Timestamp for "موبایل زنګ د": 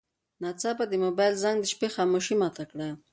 1.05-1.65